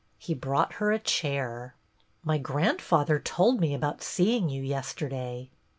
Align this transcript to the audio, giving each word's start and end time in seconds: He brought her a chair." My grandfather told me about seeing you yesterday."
He 0.17 0.33
brought 0.33 0.73
her 0.81 0.91
a 0.91 0.97
chair." 0.97 1.75
My 2.23 2.39
grandfather 2.39 3.19
told 3.19 3.59
me 3.61 3.75
about 3.75 4.01
seeing 4.01 4.49
you 4.49 4.63
yesterday." 4.63 5.51